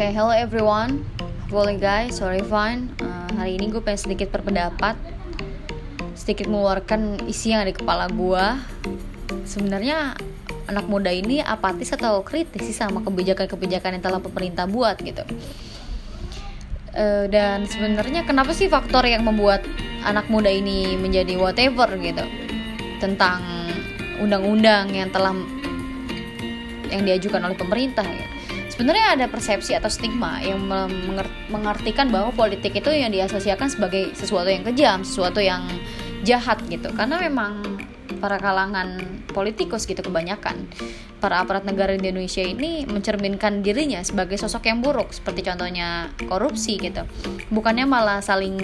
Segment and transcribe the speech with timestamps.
[0.00, 1.04] Oke, okay, hello everyone.
[1.52, 2.88] Boleh guys, sorry fine.
[3.04, 4.96] Uh, hari ini gue pengen sedikit berpendapat,
[6.16, 8.44] sedikit mengeluarkan isi yang ada di kepala gue.
[9.44, 10.16] Sebenarnya
[10.72, 15.20] anak muda ini apatis atau kritis sih sama kebijakan-kebijakan yang telah pemerintah buat gitu.
[16.96, 19.68] Uh, dan sebenarnya kenapa sih faktor yang membuat
[20.08, 22.24] anak muda ini menjadi whatever gitu
[23.04, 23.44] tentang
[24.16, 25.36] undang-undang yang telah
[26.88, 28.29] yang diajukan oleh pemerintah gitu
[28.80, 30.64] sebenarnya ada persepsi atau stigma yang
[31.52, 35.68] mengartikan bahwa politik itu yang diasosiasikan sebagai sesuatu yang kejam, sesuatu yang
[36.24, 36.88] jahat gitu.
[36.96, 37.60] Karena memang
[38.24, 38.96] para kalangan
[39.36, 40.64] politikus gitu kebanyakan
[41.20, 46.80] para aparat negara di Indonesia ini mencerminkan dirinya sebagai sosok yang buruk seperti contohnya korupsi
[46.80, 47.04] gitu.
[47.52, 48.56] Bukannya malah saling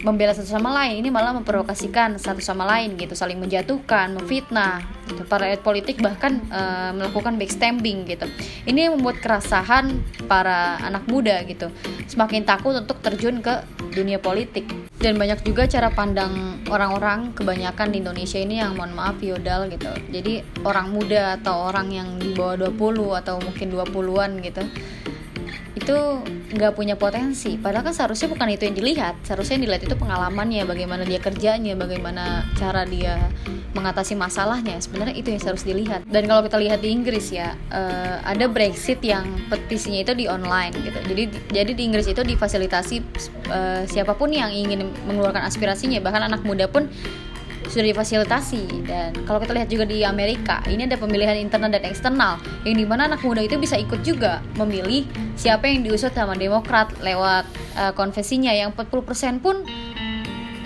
[0.00, 5.22] membela satu sama lain ini malah memprovokasikan satu sama lain gitu saling menjatuhkan memfitnah gitu.
[5.28, 6.60] para elit politik bahkan e,
[6.96, 8.26] melakukan backstabbing gitu.
[8.64, 11.68] Ini membuat kerasahan para anak muda gitu.
[12.08, 13.60] Semakin takut untuk terjun ke
[13.92, 14.64] dunia politik.
[15.00, 19.88] Dan banyak juga cara pandang orang-orang kebanyakan di Indonesia ini yang mohon maaf feodal gitu.
[20.12, 24.62] Jadi orang muda atau orang yang di bawah 20 atau mungkin 20-an gitu
[25.80, 25.96] itu
[26.52, 27.56] nggak punya potensi.
[27.56, 29.14] Padahal kan seharusnya bukan itu yang dilihat.
[29.24, 33.16] Seharusnya yang dilihat itu pengalamannya bagaimana dia kerjanya bagaimana cara dia
[33.72, 34.76] mengatasi masalahnya.
[34.78, 36.04] Sebenarnya itu yang harus dilihat.
[36.04, 40.74] Dan kalau kita lihat di Inggris ya uh, ada Brexit yang petisinya itu di online
[40.84, 40.98] gitu.
[41.00, 42.96] Jadi jadi di Inggris itu difasilitasi
[43.48, 46.02] uh, siapa pun yang ingin mengeluarkan aspirasinya.
[46.04, 46.92] Bahkan anak muda pun
[47.70, 48.84] sudah difasilitasi.
[48.84, 52.84] Dan kalau kita lihat juga di Amerika ini ada pemilihan internal dan eksternal yang di
[52.84, 55.06] mana anak muda itu bisa ikut juga memilih
[55.38, 57.46] siapa yang diusut sama Demokrat lewat
[57.78, 59.62] uh, konvensinya yang 40% pun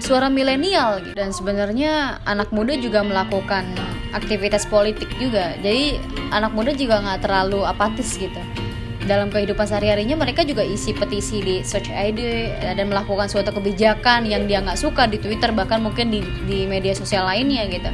[0.00, 1.16] suara milenial gitu.
[1.16, 3.68] dan sebenarnya anak muda juga melakukan
[4.16, 5.52] aktivitas politik juga.
[5.60, 6.00] Jadi
[6.32, 8.63] anak muda juga nggak terlalu apatis gitu
[9.04, 12.20] dalam kehidupan sehari-harinya mereka juga isi petisi di search ID
[12.60, 16.96] dan melakukan suatu kebijakan yang dia nggak suka di Twitter bahkan mungkin di di media
[16.96, 17.90] sosial lainnya gitu.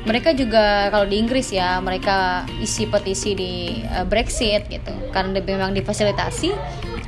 [0.00, 4.92] Mereka juga kalau di Inggris ya mereka isi petisi di uh, Brexit gitu.
[5.12, 6.50] Karena memang difasilitasi.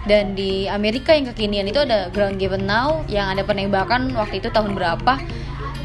[0.02, 4.50] Dan di Amerika yang kekinian itu ada ground given now yang ada penembakan waktu itu
[4.50, 5.14] tahun berapa.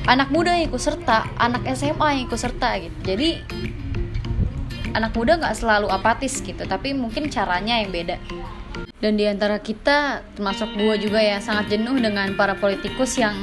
[0.10, 2.98] Anak muda yang ikut serta anak SMA yang ikut serta gitu.
[3.06, 3.30] Jadi
[4.94, 8.18] anak muda nggak selalu apatis gitu tapi mungkin caranya yang beda.
[8.98, 13.34] Dan di antara kita termasuk gue juga ya sangat jenuh dengan para politikus yang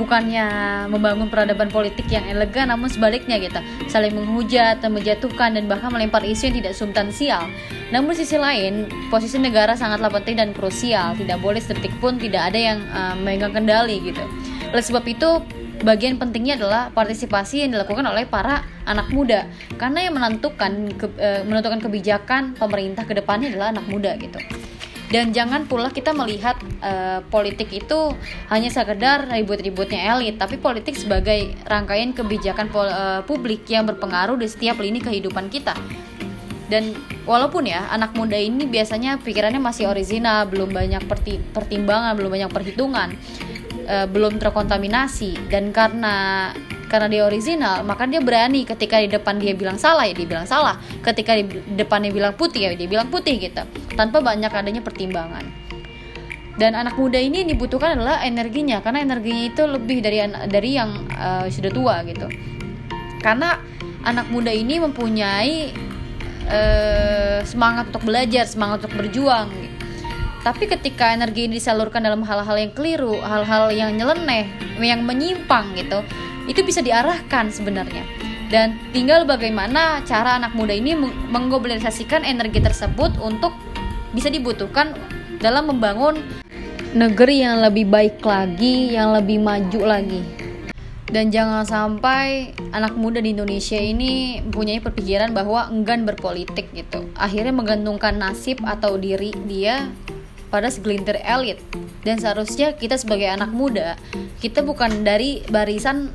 [0.00, 0.46] bukannya
[0.88, 3.60] membangun peradaban politik yang elegan namun sebaliknya gitu.
[3.92, 7.44] Saling menghujat dan menjatuhkan dan bahkan melempar isu yang tidak substansial
[7.90, 11.18] namun sisi lain posisi negara sangatlah penting dan krusial.
[11.18, 14.22] Tidak boleh sedetik pun tidak ada yang uh, kendali gitu.
[14.70, 15.42] Oleh sebab itu
[15.80, 19.48] bagian pentingnya adalah partisipasi yang dilakukan oleh para anak muda.
[19.80, 24.40] Karena yang menentukan ke, e, menentukan kebijakan pemerintah ke depannya adalah anak muda gitu.
[25.10, 26.54] Dan jangan pula kita melihat
[26.86, 28.14] uh, politik itu
[28.46, 34.46] hanya sekedar ribut-ributnya elit tapi politik sebagai rangkaian kebijakan pol, uh, publik yang berpengaruh di
[34.46, 35.74] setiap lini kehidupan kita.
[36.70, 36.94] Dan
[37.26, 41.02] walaupun ya anak muda ini biasanya pikirannya masih original belum banyak
[41.50, 43.10] pertimbangan belum banyak perhitungan
[43.90, 45.50] uh, belum terkontaminasi.
[45.50, 46.48] Dan karena
[46.90, 50.46] karena dia original maka dia berani ketika di depan dia bilang salah ya dia bilang
[50.46, 50.78] salah.
[51.02, 53.62] Ketika di depan dia bilang putih ya dia bilang putih gitu.
[53.98, 55.42] Tanpa banyak adanya pertimbangan.
[56.54, 58.78] Dan anak muda ini dibutuhkan adalah energinya.
[58.84, 62.30] Karena energinya itu lebih dari dari yang uh, sudah tua gitu.
[63.20, 63.58] Karena
[64.04, 65.72] anak muda ini mempunyai
[66.48, 69.69] uh, semangat untuk belajar semangat untuk berjuang
[70.40, 74.48] tapi ketika energi ini disalurkan dalam hal-hal yang keliru, hal-hal yang nyeleneh,
[74.80, 76.00] yang menyimpang gitu,
[76.48, 78.08] itu bisa diarahkan sebenarnya.
[78.48, 80.96] Dan tinggal bagaimana cara anak muda ini
[81.30, 83.54] mengglobalisasikan energi tersebut untuk
[84.16, 84.96] bisa dibutuhkan
[85.38, 86.18] dalam membangun
[86.96, 90.24] negeri yang lebih baik lagi, yang lebih maju lagi.
[91.10, 97.10] Dan jangan sampai anak muda di Indonesia ini mempunyai perpikiran bahwa enggan berpolitik gitu.
[97.18, 99.90] Akhirnya menggantungkan nasib atau diri dia
[100.50, 101.62] pada segelintir elit.
[102.02, 103.94] Dan seharusnya kita sebagai anak muda
[104.42, 106.10] kita bukan dari barisan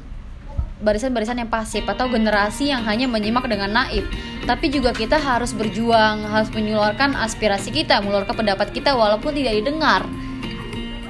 [0.84, 4.04] barisan-barisan yang pasif atau generasi yang hanya menyimak dengan naif.
[4.44, 10.04] Tapi juga kita harus berjuang harus menyuarakan aspirasi kita mengeluarkan pendapat kita walaupun tidak didengar.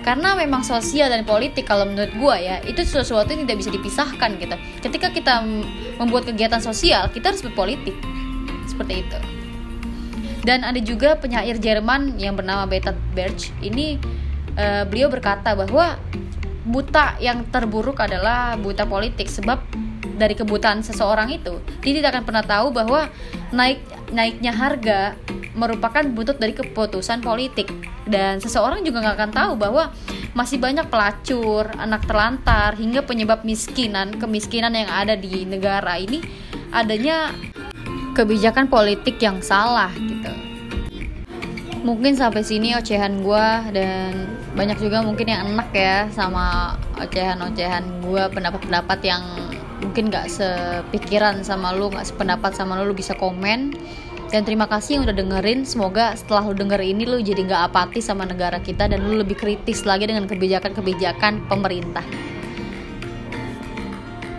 [0.06, 4.30] Karena memang sosial dan politik kalau menurut gue ya itu sesuatu yang tidak bisa dipisahkan
[4.38, 4.56] gitu.
[4.86, 5.42] Ketika kita
[5.98, 7.98] membuat kegiatan sosial kita harus berpolitik.
[8.69, 9.44] Seperti itu
[10.45, 13.50] dan ada juga penyair Jerman yang bernama Beta Berch.
[13.65, 13.97] Ini
[14.53, 15.97] uh, beliau berkata bahwa
[16.69, 19.25] buta yang terburuk adalah buta politik.
[19.25, 19.65] Sebab
[20.15, 23.12] dari kebutaan seseorang itu dia tidak akan pernah tahu bahwa
[23.51, 23.83] naik
[24.15, 25.18] naiknya harga
[25.57, 27.74] merupakan buntut dari keputusan politik.
[28.06, 29.89] Dan seseorang juga nggak akan tahu bahwa
[30.38, 36.21] masih banyak pelacur, anak terlantar hingga penyebab miskinan, kemiskinan yang ada di negara ini.
[36.69, 37.33] Adanya
[38.16, 40.32] kebijakan politik yang salah gitu.
[41.86, 44.26] Mungkin sampai sini ocehan gue dan
[44.56, 49.22] banyak juga mungkin yang enak ya sama ocehan-ocehan gue pendapat-pendapat yang
[49.84, 53.76] mungkin gak sepikiran sama lu gak sependapat sama lu lu bisa komen
[54.34, 58.10] dan terima kasih yang udah dengerin semoga setelah lu denger ini lu jadi gak apatis
[58.10, 62.25] sama negara kita dan lu lebih kritis lagi dengan kebijakan-kebijakan pemerintah